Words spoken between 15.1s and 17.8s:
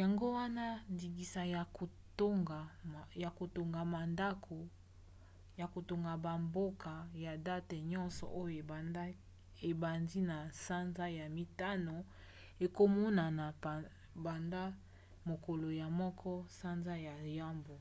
mokolo ya 1 sanza ya yambo